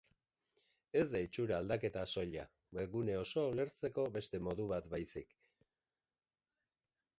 Ez 1.01 1.03
da 1.15 1.19
itxura 1.25 1.59
aldaketa 1.63 2.05
soila, 2.21 2.47
webgune 2.79 3.19
osoa 3.25 3.53
ulertzeko 3.53 4.07
beste 4.19 4.43
modu 4.49 4.69
bat 4.75 4.91
baizik. 4.97 5.39